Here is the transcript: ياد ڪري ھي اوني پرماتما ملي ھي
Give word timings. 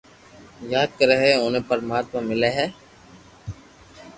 ياد 0.73 0.89
ڪري 0.99 1.15
ھي 1.23 1.31
اوني 1.41 1.61
پرماتما 1.69 2.19
ملي 2.29 2.49
ھي 2.57 2.65